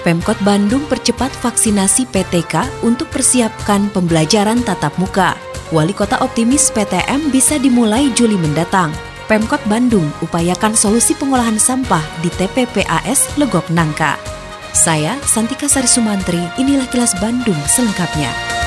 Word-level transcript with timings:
Pemkot 0.00 0.40
Bandung 0.40 0.80
percepat 0.88 1.28
vaksinasi 1.44 2.08
PTK 2.08 2.64
untuk 2.80 3.12
persiapkan 3.12 3.92
pembelajaran 3.92 4.64
tatap 4.64 4.96
muka. 4.96 5.36
Wali 5.76 5.92
Kota 5.92 6.16
optimis 6.24 6.72
PTM 6.72 7.28
bisa 7.28 7.60
dimulai 7.60 8.08
Juli 8.16 8.40
mendatang. 8.40 8.88
Pemkot 9.28 9.60
Bandung 9.68 10.08
upayakan 10.24 10.72
solusi 10.72 11.12
pengolahan 11.12 11.60
sampah 11.60 12.02
di 12.24 12.32
TPPAS 12.32 13.36
Legok 13.36 13.68
Nangka. 13.70 14.16
Saya 14.72 15.20
Santika 15.28 15.68
Sari 15.68 15.86
Sumantri, 15.86 16.40
inilah 16.56 16.88
kilas 16.88 17.12
Bandung 17.20 17.58
selengkapnya. 17.68 18.59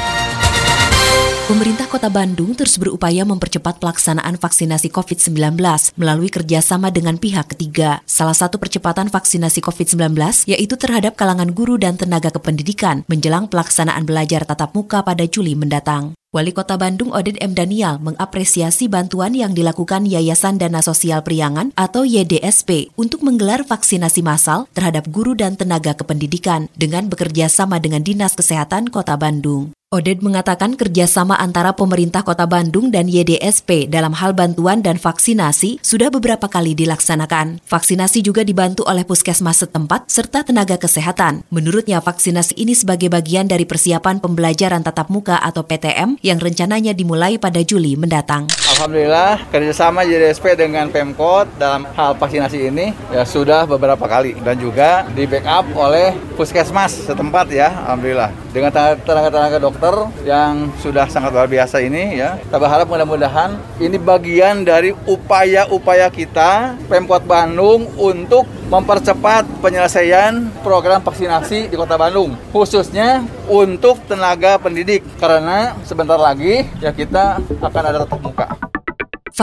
Pemerintah 1.44 1.92
Kota 1.92 2.08
Bandung 2.08 2.56
terus 2.56 2.80
berupaya 2.80 3.28
mempercepat 3.28 3.84
pelaksanaan 3.84 4.40
vaksinasi 4.40 4.88
COVID-19 4.88 5.60
melalui 6.00 6.32
kerjasama 6.32 6.88
dengan 6.88 7.20
pihak 7.20 7.52
ketiga. 7.52 8.00
Salah 8.08 8.32
satu 8.32 8.56
percepatan 8.56 9.12
vaksinasi 9.12 9.60
COVID-19 9.60 10.16
yaitu 10.48 10.80
terhadap 10.80 11.20
kalangan 11.20 11.52
guru 11.52 11.76
dan 11.76 12.00
tenaga 12.00 12.32
kependidikan 12.32 13.04
menjelang 13.12 13.52
pelaksanaan 13.52 14.08
belajar 14.08 14.48
tatap 14.48 14.72
muka 14.72 15.04
pada 15.04 15.28
Juli 15.28 15.52
mendatang. 15.60 16.16
Wali 16.32 16.56
Kota 16.56 16.80
Bandung 16.80 17.12
Oded 17.12 17.36
M. 17.44 17.52
Daniel 17.52 18.00
mengapresiasi 18.00 18.88
bantuan 18.88 19.36
yang 19.36 19.52
dilakukan 19.52 20.08
Yayasan 20.08 20.64
Dana 20.64 20.80
Sosial 20.80 21.28
Priangan 21.28 21.76
atau 21.76 22.08
YDSP 22.08 22.96
untuk 22.96 23.20
menggelar 23.20 23.68
vaksinasi 23.68 24.24
massal 24.24 24.72
terhadap 24.72 25.12
guru 25.12 25.36
dan 25.36 25.60
tenaga 25.60 25.92
kependidikan 25.92 26.72
dengan 26.80 27.12
bekerja 27.12 27.52
sama 27.52 27.84
dengan 27.84 28.00
Dinas 28.00 28.32
Kesehatan 28.32 28.88
Kota 28.96 29.20
Bandung. 29.20 29.76
Oded 29.94 30.26
mengatakan 30.26 30.74
kerjasama 30.74 31.38
antara 31.38 31.70
pemerintah 31.78 32.26
kota 32.26 32.50
Bandung 32.50 32.90
dan 32.90 33.06
YDSP 33.06 33.86
dalam 33.86 34.18
hal 34.18 34.34
bantuan 34.34 34.82
dan 34.82 34.98
vaksinasi 34.98 35.86
sudah 35.86 36.10
beberapa 36.10 36.50
kali 36.50 36.74
dilaksanakan. 36.74 37.62
Vaksinasi 37.70 38.26
juga 38.26 38.42
dibantu 38.42 38.82
oleh 38.90 39.06
puskesmas 39.06 39.62
setempat 39.62 40.10
serta 40.10 40.50
tenaga 40.50 40.82
kesehatan. 40.82 41.46
Menurutnya 41.54 42.02
vaksinasi 42.02 42.58
ini 42.58 42.74
sebagai 42.74 43.14
bagian 43.14 43.46
dari 43.46 43.70
persiapan 43.70 44.18
pembelajaran 44.18 44.82
tatap 44.82 45.14
muka 45.14 45.38
atau 45.38 45.62
PTM 45.62 46.18
yang 46.26 46.42
rencananya 46.42 46.98
dimulai 46.98 47.38
pada 47.38 47.62
Juli 47.62 47.94
mendatang. 47.94 48.50
Alhamdulillah 48.74 49.54
kerjasama 49.54 50.02
YDSP 50.02 50.58
dengan 50.58 50.90
Pemkot 50.90 51.46
dalam 51.62 51.86
hal 51.94 52.18
vaksinasi 52.18 52.74
ini 52.74 52.90
ya 53.14 53.22
sudah 53.22 53.70
beberapa 53.70 54.02
kali 54.10 54.34
dan 54.42 54.58
juga 54.58 55.06
di 55.14 55.30
backup 55.30 55.78
oleh 55.78 56.18
puskesmas 56.34 57.06
setempat 57.06 57.54
ya 57.54 57.70
Alhamdulillah 57.70 58.34
dengan 58.50 58.74
tenaga-tenaga 58.74 59.58
dokter 59.58 59.94
yang 60.26 60.70
sudah 60.78 61.10
sangat 61.10 61.34
luar 61.34 61.50
biasa 61.50 61.82
ini 61.82 62.22
ya. 62.22 62.38
Kita 62.38 62.62
berharap 62.62 62.86
mudah-mudahan 62.86 63.58
ini 63.82 63.98
bagian 63.98 64.62
dari 64.62 64.94
upaya-upaya 65.10 66.10
kita 66.14 66.78
Pemkot 66.86 67.26
Bandung 67.26 67.90
untuk 67.98 68.46
mempercepat 68.70 69.46
penyelesaian 69.62 70.54
program 70.62 71.02
vaksinasi 71.02 71.70
di 71.70 71.76
Kota 71.78 71.98
Bandung 71.98 72.38
khususnya 72.54 73.26
untuk 73.50 74.02
tenaga 74.06 74.58
pendidik 74.62 75.02
karena 75.18 75.78
sebentar 75.86 76.18
lagi 76.18 76.66
ya 76.78 76.94
kita 76.94 77.42
akan 77.62 77.84
ada 77.86 78.06
tatap 78.06 78.22
muka. 78.22 78.48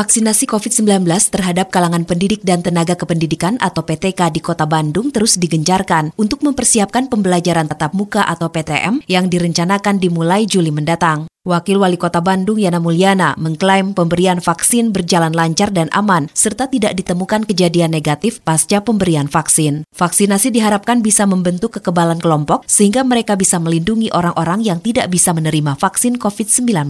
Vaksinasi 0.00 0.48
COVID-19 0.48 1.04
terhadap 1.28 1.68
kalangan 1.68 2.08
pendidik 2.08 2.40
dan 2.40 2.64
tenaga 2.64 2.96
kependidikan 2.96 3.60
atau 3.60 3.84
PTK 3.84 4.32
di 4.32 4.40
Kota 4.40 4.64
Bandung 4.64 5.12
terus 5.12 5.36
digencarkan 5.36 6.16
untuk 6.16 6.40
mempersiapkan 6.40 7.12
pembelajaran 7.12 7.68
tatap 7.68 7.92
muka 7.92 8.24
atau 8.24 8.48
PTM 8.48 9.04
yang 9.04 9.28
direncanakan 9.28 10.00
dimulai 10.00 10.48
Juli 10.48 10.72
mendatang. 10.72 11.28
Wakil 11.44 11.76
Wali 11.76 12.00
Kota 12.00 12.24
Bandung 12.24 12.56
Yana 12.56 12.80
Mulyana 12.80 13.36
mengklaim 13.36 13.92
pemberian 13.92 14.40
vaksin 14.40 14.88
berjalan 14.88 15.36
lancar 15.36 15.68
dan 15.68 15.92
aman 15.92 16.32
serta 16.32 16.72
tidak 16.72 16.96
ditemukan 16.96 17.44
kejadian 17.44 17.92
negatif 17.92 18.40
pasca 18.40 18.80
pemberian 18.80 19.28
vaksin. 19.28 19.84
Vaksinasi 19.92 20.48
diharapkan 20.48 21.04
bisa 21.04 21.28
membentuk 21.28 21.76
kekebalan 21.76 22.24
kelompok 22.24 22.64
sehingga 22.64 23.04
mereka 23.04 23.36
bisa 23.36 23.60
melindungi 23.60 24.08
orang-orang 24.16 24.64
yang 24.64 24.80
tidak 24.80 25.12
bisa 25.12 25.36
menerima 25.36 25.76
vaksin 25.76 26.16
COVID-19. 26.16 26.88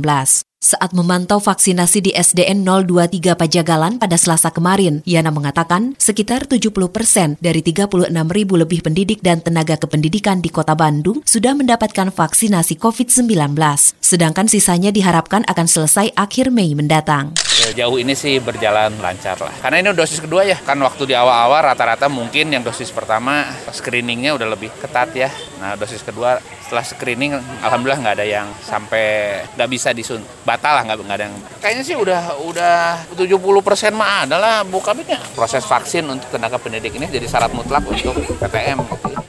Saat 0.61 0.93
memantau 0.93 1.41
vaksinasi 1.41 2.05
di 2.05 2.13
SDN 2.13 2.69
023 2.69 3.33
Pajagalan 3.33 3.97
pada 3.97 4.21
Selasa 4.21 4.53
kemarin, 4.53 5.01
Yana 5.09 5.33
mengatakan 5.33 5.97
sekitar 5.97 6.45
70 6.45 6.69
persen 6.93 7.41
dari 7.41 7.65
36 7.65 8.13
ribu 8.29 8.61
lebih 8.61 8.85
pendidik 8.85 9.25
dan 9.25 9.41
tenaga 9.41 9.81
kependidikan 9.81 10.45
di 10.45 10.53
kota 10.53 10.77
Bandung 10.77 11.25
sudah 11.25 11.57
mendapatkan 11.57 12.13
vaksinasi 12.13 12.77
COVID-19. 12.77 13.57
Sedangkan 14.05 14.53
sisanya 14.53 14.93
diharapkan 14.93 15.49
akan 15.49 15.65
selesai 15.65 16.13
akhir 16.13 16.53
Mei 16.53 16.77
mendatang. 16.77 17.33
Jauh 17.73 17.97
ini 17.97 18.13
sih 18.13 18.37
berjalan 18.37 19.01
lancar 19.01 19.41
lah. 19.41 19.57
Karena 19.65 19.81
ini 19.81 19.97
dosis 19.97 20.21
kedua 20.21 20.45
ya, 20.45 20.61
kan 20.61 20.77
waktu 20.85 21.09
di 21.09 21.17
awal-awal 21.17 21.73
rata-rata 21.73 22.13
mungkin 22.13 22.53
yang 22.53 22.61
dosis 22.61 22.93
pertama 22.93 23.49
screeningnya 23.73 24.37
udah 24.37 24.49
lebih 24.53 24.69
ketat 24.77 25.09
ya. 25.17 25.33
Nah 25.57 25.73
dosis 25.81 26.05
kedua 26.05 26.37
setelah 26.69 26.85
screening 26.87 27.35
alhamdulillah 27.67 27.99
nggak 27.99 28.17
ada 28.21 28.27
yang 28.29 28.47
sampai 28.63 29.41
nggak 29.59 29.71
bisa 29.75 29.91
disun 29.91 30.23
batal 30.51 30.73
lah 30.75 30.83
nggak 30.83 31.15
ada 31.15 31.25
yang 31.31 31.37
kayaknya 31.63 31.83
sih 31.87 31.95
udah 31.95 32.43
udah 32.43 33.07
70 33.15 33.39
persen 33.63 33.95
mah 33.95 34.27
adalah 34.27 34.67
bukabitnya 34.67 35.23
proses 35.39 35.63
vaksin 35.63 36.03
untuk 36.11 36.27
tenaga 36.35 36.59
pendidik 36.59 36.91
ini 36.99 37.07
jadi 37.07 37.27
syarat 37.31 37.55
mutlak 37.55 37.87
untuk 37.87 38.19
PTM 38.43 38.83
gitu. 38.83 39.20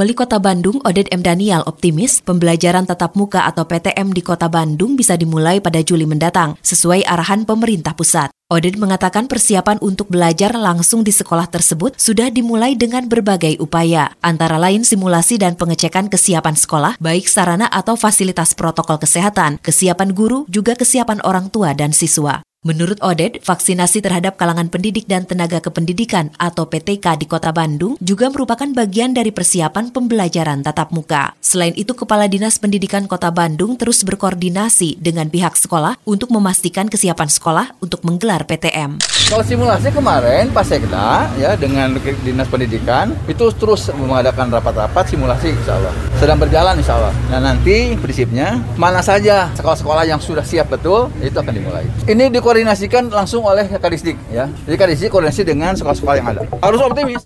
Wali 0.00 0.16
Kota 0.16 0.40
Bandung 0.40 0.80
Oded 0.88 1.12
M. 1.12 1.20
Daniel 1.20 1.60
optimis 1.68 2.24
pembelajaran 2.24 2.88
tatap 2.88 3.12
muka 3.20 3.44
atau 3.44 3.68
PTM 3.68 4.16
di 4.16 4.24
Kota 4.24 4.48
Bandung 4.48 4.96
bisa 4.96 5.12
dimulai 5.12 5.60
pada 5.60 5.84
Juli 5.84 6.08
mendatang, 6.08 6.56
sesuai 6.64 7.04
arahan 7.04 7.44
pemerintah 7.44 7.92
pusat. 7.92 8.32
Oded 8.48 8.80
mengatakan 8.80 9.28
persiapan 9.28 9.76
untuk 9.84 10.08
belajar 10.08 10.56
langsung 10.56 11.04
di 11.04 11.12
sekolah 11.12 11.52
tersebut 11.52 12.00
sudah 12.00 12.32
dimulai 12.32 12.80
dengan 12.80 13.12
berbagai 13.12 13.60
upaya, 13.60 14.16
antara 14.24 14.56
lain 14.56 14.88
simulasi 14.88 15.36
dan 15.36 15.52
pengecekan 15.60 16.08
kesiapan 16.08 16.56
sekolah, 16.56 16.96
baik 16.96 17.28
sarana 17.28 17.68
atau 17.68 17.92
fasilitas 17.92 18.56
protokol 18.56 18.96
kesehatan, 18.96 19.60
kesiapan 19.60 20.16
guru, 20.16 20.48
juga 20.48 20.80
kesiapan 20.80 21.20
orang 21.28 21.52
tua 21.52 21.76
dan 21.76 21.92
siswa. 21.92 22.40
Menurut 22.60 23.00
Oded, 23.00 23.40
vaksinasi 23.40 24.04
terhadap 24.04 24.36
kalangan 24.36 24.68
pendidik 24.68 25.08
dan 25.08 25.24
tenaga 25.24 25.64
kependidikan 25.64 26.28
atau 26.36 26.68
PTK 26.68 27.16
di 27.16 27.24
Kota 27.24 27.56
Bandung 27.56 27.96
juga 28.04 28.28
merupakan 28.28 28.68
bagian 28.68 29.16
dari 29.16 29.32
persiapan 29.32 29.88
pembelajaran 29.88 30.60
tatap 30.60 30.92
muka. 30.92 31.32
Selain 31.40 31.72
itu, 31.72 31.96
Kepala 31.96 32.28
Dinas 32.28 32.60
Pendidikan 32.60 33.08
Kota 33.08 33.32
Bandung 33.32 33.80
terus 33.80 34.04
berkoordinasi 34.04 35.00
dengan 35.00 35.32
pihak 35.32 35.56
sekolah 35.56 36.04
untuk 36.04 36.28
memastikan 36.36 36.84
kesiapan 36.92 37.32
sekolah 37.32 37.80
untuk 37.80 38.04
menggelar 38.04 38.44
PTM. 38.44 39.00
Kalau 39.32 39.40
simulasi 39.40 39.88
kemarin 39.88 40.52
Pak 40.52 40.64
Sekda 40.68 41.32
ya 41.40 41.56
dengan 41.56 41.96
Dinas 41.96 42.44
Pendidikan 42.52 43.16
itu 43.24 43.48
terus 43.56 43.88
mengadakan 43.96 44.52
rapat-rapat 44.52 45.08
simulasi 45.08 45.56
insya 45.56 45.80
Allah. 45.80 45.96
Sedang 46.20 46.36
berjalan 46.36 46.76
insya 46.76 47.00
Allah. 47.00 47.16
Nah 47.32 47.40
nanti 47.40 47.96
prinsipnya 47.96 48.60
mana 48.76 49.00
saja 49.00 49.48
sekolah-sekolah 49.56 50.04
yang 50.04 50.20
sudah 50.20 50.44
siap 50.44 50.68
betul 50.68 51.08
itu 51.24 51.40
akan 51.40 51.56
dimulai. 51.56 51.88
Ini 52.04 52.28
di 52.28 52.49
dikoordinasikan 52.50 53.14
langsung 53.14 53.46
oleh 53.46 53.70
Kadisdik 53.70 54.18
ya. 54.34 54.50
Jadi 54.66 54.74
Kadisdik 54.74 55.14
koordinasi 55.14 55.46
dengan 55.46 55.78
sekolah-sekolah 55.78 56.16
yang 56.18 56.28
ada. 56.34 56.42
Harus 56.58 56.82
optimis. 56.82 57.22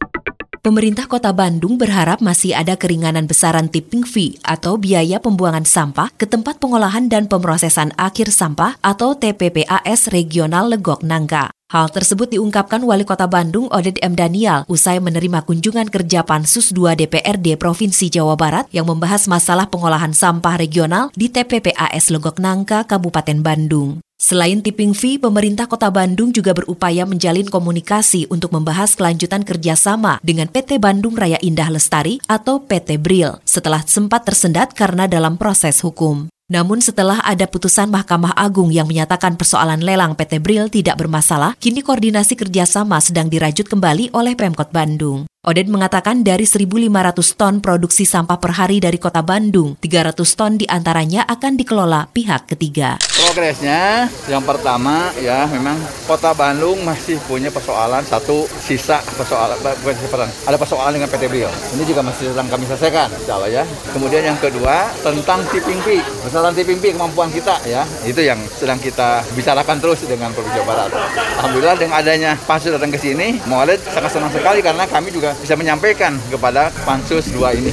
Pemerintah 0.60 1.04
Kota 1.04 1.32
Bandung 1.32 1.76
berharap 1.76 2.24
masih 2.24 2.56
ada 2.56 2.76
keringanan 2.76 3.28
besaran 3.28 3.68
tipping 3.68 4.04
fee 4.04 4.36
atau 4.44 4.80
biaya 4.80 5.20
pembuangan 5.20 5.64
sampah 5.64 6.12
ke 6.16 6.24
tempat 6.24 6.56
pengolahan 6.56 7.08
dan 7.08 7.28
pemrosesan 7.28 7.92
akhir 7.96 8.32
sampah 8.32 8.76
atau 8.80 9.16
TPPAS 9.16 10.12
Regional 10.12 10.72
Legok 10.72 11.04
Nangka. 11.04 11.52
Hal 11.74 11.90
tersebut 11.90 12.30
diungkapkan 12.30 12.78
Wali 12.86 13.02
Kota 13.02 13.26
Bandung 13.26 13.66
Oded 13.74 13.98
M. 13.98 14.14
Daniel 14.14 14.62
usai 14.70 15.02
menerima 15.02 15.42
kunjungan 15.42 15.90
kerja 15.90 16.22
Pansus 16.22 16.70
2 16.70 16.94
DPRD 16.94 17.58
Provinsi 17.58 18.14
Jawa 18.14 18.38
Barat 18.38 18.70
yang 18.70 18.86
membahas 18.86 19.26
masalah 19.26 19.66
pengolahan 19.66 20.14
sampah 20.14 20.54
regional 20.54 21.10
di 21.18 21.26
TPPAS 21.26 22.14
Legok 22.14 22.38
Nangka, 22.38 22.86
Kabupaten 22.86 23.42
Bandung. 23.42 23.98
Selain 24.14 24.62
tipping 24.62 24.94
fee, 24.94 25.18
pemerintah 25.18 25.66
kota 25.66 25.90
Bandung 25.90 26.30
juga 26.30 26.54
berupaya 26.54 27.02
menjalin 27.10 27.50
komunikasi 27.50 28.30
untuk 28.30 28.54
membahas 28.54 28.94
kelanjutan 28.94 29.42
kerjasama 29.42 30.22
dengan 30.22 30.46
PT 30.46 30.78
Bandung 30.78 31.18
Raya 31.18 31.42
Indah 31.42 31.74
Lestari 31.74 32.22
atau 32.30 32.62
PT 32.62 33.02
Bril 33.02 33.42
setelah 33.42 33.82
sempat 33.82 34.22
tersendat 34.22 34.78
karena 34.78 35.10
dalam 35.10 35.34
proses 35.34 35.82
hukum. 35.82 36.30
Namun 36.54 36.78
setelah 36.78 37.18
ada 37.26 37.50
putusan 37.50 37.90
Mahkamah 37.90 38.38
Agung 38.38 38.70
yang 38.70 38.86
menyatakan 38.86 39.34
persoalan 39.34 39.82
lelang 39.82 40.14
PT 40.14 40.38
Bril 40.38 40.70
tidak 40.70 41.02
bermasalah, 41.02 41.58
kini 41.58 41.82
koordinasi 41.82 42.38
kerjasama 42.38 43.02
sedang 43.02 43.26
dirajut 43.26 43.66
kembali 43.66 44.14
oleh 44.14 44.38
Pemkot 44.38 44.70
Bandung. 44.70 45.26
Oded 45.44 45.68
mengatakan 45.68 46.24
dari 46.24 46.48
1.500 46.48 46.88
ton 47.36 47.60
produksi 47.60 48.08
sampah 48.08 48.40
per 48.40 48.56
hari 48.56 48.80
dari 48.80 48.96
kota 48.96 49.20
Bandung, 49.20 49.76
300 49.76 50.16
ton 50.32 50.56
di 50.56 50.64
antaranya 50.64 51.28
akan 51.28 51.60
dikelola 51.60 52.08
pihak 52.16 52.48
ketiga. 52.48 52.96
Progresnya 53.12 54.08
yang 54.24 54.40
pertama 54.40 55.12
ya 55.20 55.44
memang 55.52 55.76
kota 56.08 56.32
Bandung 56.32 56.80
masih 56.80 57.20
punya 57.28 57.52
persoalan 57.52 58.00
satu 58.08 58.48
sisa 58.56 59.04
persoalan 59.04 59.60
bukan 59.60 59.92
persoalan 60.08 60.32
ada 60.48 60.56
persoalan 60.56 60.92
dengan 60.96 61.12
PT 61.12 61.28
Brio. 61.28 61.52
Ini 61.76 61.84
juga 61.84 62.00
masih 62.00 62.32
sedang 62.32 62.48
kami 62.48 62.64
selesaikan, 62.64 63.12
insya 63.12 63.36
ya. 63.44 63.68
Kemudian 63.92 64.24
yang 64.24 64.40
kedua 64.40 64.96
tentang 65.04 65.44
tipping 65.52 65.80
fee, 65.84 66.00
persoalan 66.24 66.56
tipping 66.56 66.80
fee 66.80 66.96
kemampuan 66.96 67.28
kita 67.28 67.60
ya 67.68 67.84
itu 68.08 68.24
yang 68.24 68.40
sedang 68.56 68.80
kita 68.80 69.20
bicarakan 69.36 69.76
terus 69.76 70.08
dengan 70.08 70.32
Provinsi 70.32 70.64
Barat. 70.64 70.88
Alhamdulillah 71.36 71.76
dengan 71.76 72.00
adanya 72.00 72.32
Pansus 72.48 72.72
datang 72.72 72.88
ke 72.88 72.96
sini, 72.96 73.44
Mualed 73.44 73.84
sangat 73.92 74.08
senang 74.08 74.32
sekali 74.32 74.64
karena 74.64 74.88
kami 74.88 75.12
juga 75.12 75.33
bisa 75.40 75.54
menyampaikan 75.56 76.18
kepada 76.30 76.70
Pansus 76.84 77.30
2 77.32 77.58
ini. 77.58 77.72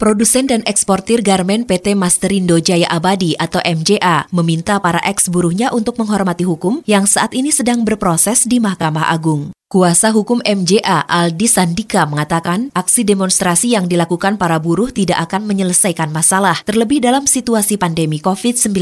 Produsen 0.00 0.48
dan 0.48 0.64
eksportir 0.64 1.20
garmen 1.20 1.68
PT 1.68 1.92
Masterindo 1.92 2.56
Jaya 2.56 2.88
Abadi 2.88 3.36
atau 3.36 3.60
MJA 3.60 4.32
meminta 4.32 4.80
para 4.80 4.96
eks 5.04 5.28
buruhnya 5.28 5.76
untuk 5.76 6.00
menghormati 6.00 6.40
hukum 6.40 6.80
yang 6.88 7.04
saat 7.04 7.36
ini 7.36 7.52
sedang 7.52 7.84
berproses 7.84 8.48
di 8.48 8.64
Mahkamah 8.64 9.12
Agung. 9.12 9.52
Kuasa 9.68 10.08
hukum 10.08 10.40
MJA 10.40 11.04
Aldi 11.04 11.44
Sandika 11.44 12.08
mengatakan 12.08 12.72
aksi 12.72 13.04
demonstrasi 13.04 13.76
yang 13.76 13.92
dilakukan 13.92 14.40
para 14.40 14.56
buruh 14.56 14.88
tidak 14.88 15.20
akan 15.28 15.44
menyelesaikan 15.44 16.08
masalah, 16.08 16.56
terlebih 16.64 17.04
dalam 17.04 17.28
situasi 17.28 17.76
pandemi 17.76 18.24
COVID-19 18.24 18.72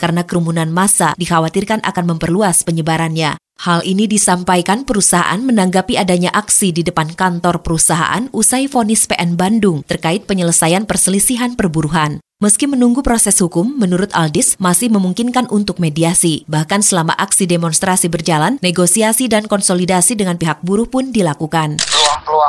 karena 0.00 0.24
kerumunan 0.24 0.72
massa 0.72 1.12
dikhawatirkan 1.20 1.84
akan 1.84 2.16
memperluas 2.16 2.64
penyebarannya. 2.64 3.36
Hal 3.62 3.86
ini 3.86 4.10
disampaikan 4.10 4.82
perusahaan 4.82 5.38
menanggapi 5.38 5.94
adanya 5.94 6.34
aksi 6.34 6.74
di 6.74 6.82
depan 6.82 7.14
kantor 7.14 7.62
perusahaan 7.62 8.26
usai 8.34 8.66
vonis 8.66 9.06
PN 9.06 9.38
Bandung 9.38 9.86
terkait 9.86 10.26
penyelesaian 10.26 10.82
perselisihan 10.90 11.54
perburuhan. 11.54 12.18
Meski 12.42 12.66
menunggu 12.66 13.00
proses 13.00 13.38
hukum, 13.38 13.78
menurut 13.78 14.10
Aldis 14.10 14.58
masih 14.58 14.90
memungkinkan 14.90 15.46
untuk 15.54 15.78
mediasi. 15.78 16.42
Bahkan 16.50 16.82
selama 16.82 17.14
aksi 17.14 17.46
demonstrasi 17.46 18.10
berjalan, 18.10 18.58
negosiasi 18.58 19.30
dan 19.30 19.46
konsolidasi 19.46 20.18
dengan 20.18 20.34
pihak 20.34 20.58
buruh 20.60 20.90
pun 20.90 21.14
dilakukan. 21.14 21.78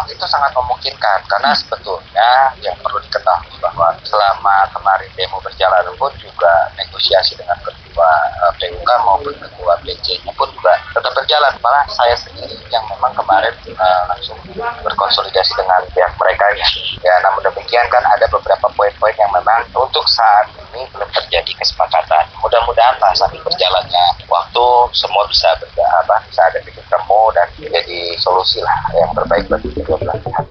Peluang-peluang 0.06 0.22
itu 0.22 0.26
sangat 0.30 0.52
memungkinkan 0.54 1.20
karena 1.26 1.50
sebetulnya 1.58 2.30
yang 2.62 2.78
perlu 2.78 3.02
diketahui 3.02 3.58
bahwa 3.58 3.90
selama 4.06 4.70
kemarin 4.70 5.10
demo 5.18 5.42
berjalan 5.42 5.82
pun 5.98 6.14
juga 6.22 6.70
negosiasi 6.78 7.34
dengan 7.34 7.58
ketua 7.66 8.12
eh, 8.46 8.54
PUK 8.62 8.90
maupun 9.02 9.34
ketua 9.34 9.74
BC-nya 9.82 10.30
pun 10.38 10.46
juga 10.54 10.78
tetap 10.94 11.10
berjalan. 11.18 11.54
Malah 11.58 11.90
saya 11.90 12.14
sendiri 12.22 12.54
yang 12.70 12.86
memang 12.86 13.18
kemarin 13.18 13.54
uh, 13.74 14.04
langsung 14.14 14.38
berkonsolidasi 14.86 15.58
dengan 15.58 15.82
pihak 15.90 16.14
mereka 16.22 16.46
ya. 16.54 16.68
Ya 17.02 17.16
namun 17.26 17.42
demikian 17.42 17.90
kan 17.90 18.06
ada 18.06 18.30
beberapa 18.30 18.70
poin-poin 18.78 19.16
yang 19.18 19.32
memang 19.34 19.66
untuk 19.74 20.06
saat 20.06 20.46
ini 20.76 20.86
belum 20.92 21.10
terjadi 21.16 21.52
kesepakatan. 21.58 22.28
Mudah-mudahan 22.44 23.00
lah 23.00 23.16
sambil 23.16 23.40
berjalannya 23.42 24.06
waktu 24.28 24.66
semua 24.92 25.24
bisa 25.32 25.48
berda, 25.58 25.88
apa, 26.04 26.16
bisa 26.28 26.42
ada 26.44 26.60
titik 26.62 26.86
temu 26.92 27.32
dan 27.32 27.48
menjadi 27.56 28.00
solusi 28.20 28.60
lah 28.62 28.78
yang 28.94 29.12
terbaik 29.16 29.46
bagi 29.48 29.70
kedua 29.72 29.96
belah 29.98 30.18
pihak. 30.20 30.46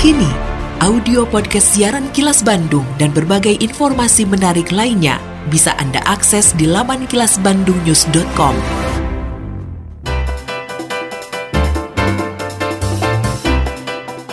Kini, 0.00 0.32
audio 0.80 1.28
podcast 1.28 1.76
siaran 1.76 2.08
Kilas 2.16 2.40
Bandung 2.40 2.88
dan 2.96 3.12
berbagai 3.12 3.60
informasi 3.60 4.24
menarik 4.24 4.72
lainnya 4.72 5.20
bisa 5.52 5.76
Anda 5.76 6.00
akses 6.08 6.56
di 6.56 6.64
laman 6.64 7.04
kilasbandungnews.com. 7.04 8.89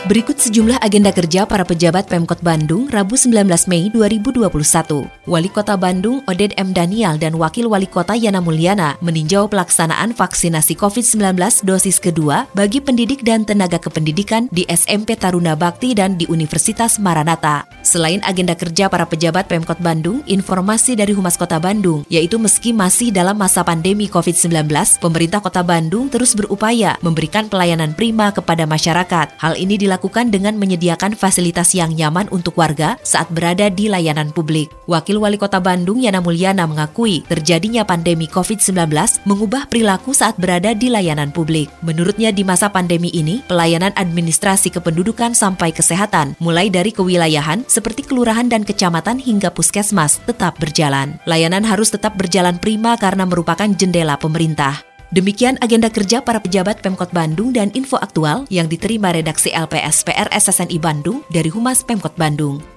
Berikut 0.08 0.40
sejumlah 0.40 0.80
agenda 0.80 1.12
kerja 1.12 1.44
para 1.44 1.68
pejabat 1.68 2.08
Pemkot 2.08 2.40
Bandung 2.40 2.88
Rabu 2.88 3.20
19 3.20 3.44
Mei 3.68 3.92
2021. 3.92 5.17
Wali 5.28 5.52
Kota 5.52 5.78
Bandung 5.78 6.26
Oded 6.26 6.58
M. 6.58 6.74
Daniel 6.74 7.20
dan 7.22 7.38
Wakil 7.38 7.70
Wali 7.70 7.86
Kota 7.86 8.18
Yana 8.18 8.42
Mulyana 8.42 8.98
meninjau 9.04 9.46
pelaksanaan 9.46 10.18
vaksinasi 10.18 10.74
COVID-19 10.74 11.38
dosis 11.68 12.02
kedua 12.02 12.50
bagi 12.58 12.82
pendidik 12.82 13.22
dan 13.22 13.46
tenaga 13.46 13.78
kependidikan 13.78 14.48
di 14.50 14.66
SMP 14.72 15.14
Taruna 15.14 15.54
Bakti 15.54 15.94
dan 15.94 16.18
di 16.18 16.26
Universitas 16.32 16.98
Maranatha. 16.98 17.68
Selain 17.86 18.24
agenda 18.24 18.58
kerja 18.58 18.88
para 18.88 19.04
pejabat 19.04 19.52
Pemkot 19.52 19.84
Bandung, 19.84 20.26
informasi 20.26 20.98
dari 20.98 21.14
Humas 21.14 21.38
Kota 21.38 21.62
Bandung, 21.62 22.08
yaitu 22.10 22.42
meski 22.42 22.74
masih 22.74 23.14
dalam 23.14 23.38
masa 23.38 23.62
pandemi 23.62 24.10
COVID-19, 24.10 24.66
pemerintah 25.04 25.44
Kota 25.44 25.62
Bandung 25.62 26.10
terus 26.10 26.34
berupaya 26.34 26.96
memberikan 27.06 27.52
pelayanan 27.52 27.94
prima 27.94 28.32
kepada 28.34 28.66
masyarakat. 28.66 29.36
Hal 29.40 29.56
ini 29.60 29.76
dilakukan 29.76 30.08
dilakukan 30.08 30.32
dengan 30.32 30.56
menyediakan 30.56 31.20
fasilitas 31.20 31.76
yang 31.76 31.92
nyaman 31.92 32.32
untuk 32.32 32.56
warga 32.56 32.96
saat 33.04 33.28
berada 33.28 33.68
di 33.68 33.92
layanan 33.92 34.32
publik. 34.32 34.72
Wakil 34.88 35.17
Wali 35.18 35.36
Kota 35.36 35.58
Bandung 35.58 36.00
Yana 36.00 36.22
Mulyana 36.22 36.70
mengakui 36.70 37.26
terjadinya 37.26 37.84
pandemi 37.84 38.30
COVID-19 38.30 38.90
mengubah 39.26 39.66
perilaku 39.68 40.14
saat 40.14 40.38
berada 40.38 40.72
di 40.78 40.88
layanan 40.88 41.34
publik. 41.34 41.68
Menurutnya 41.82 42.30
di 42.30 42.46
masa 42.46 42.70
pandemi 42.70 43.10
ini, 43.12 43.42
pelayanan 43.50 43.92
administrasi 43.98 44.70
kependudukan 44.72 45.34
sampai 45.34 45.74
kesehatan, 45.74 46.38
mulai 46.40 46.70
dari 46.70 46.94
kewilayahan 46.94 47.66
seperti 47.66 48.06
kelurahan 48.06 48.48
dan 48.48 48.62
kecamatan 48.62 49.18
hingga 49.20 49.50
puskesmas 49.50 50.22
tetap 50.24 50.56
berjalan. 50.62 51.18
Layanan 51.26 51.66
harus 51.66 51.90
tetap 51.90 52.16
berjalan 52.16 52.62
prima 52.62 52.96
karena 52.96 53.26
merupakan 53.26 53.68
jendela 53.68 54.16
pemerintah. 54.16 54.88
Demikian 55.08 55.56
agenda 55.64 55.88
kerja 55.88 56.20
para 56.20 56.44
pejabat 56.44 56.84
Pemkot 56.84 57.16
Bandung 57.16 57.56
dan 57.56 57.72
info 57.72 57.96
aktual 57.96 58.44
yang 58.52 58.68
diterima 58.68 59.16
redaksi 59.16 59.56
LPS 59.56 60.04
PR 60.04 60.28
SSNI 60.36 60.76
Bandung 60.84 61.24
dari 61.32 61.48
Humas 61.48 61.80
Pemkot 61.80 62.12
Bandung. 62.20 62.77